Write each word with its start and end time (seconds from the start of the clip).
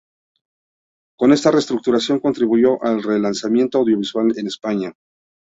Con 1.15 1.31
esta 1.31 1.51
reestructuración 1.51 2.17
contribuyó 2.19 2.83
al 2.83 3.03
relanzamiento 3.03 3.77
audiovisual 3.77 4.33
en 4.35 4.47
España. 4.47 4.93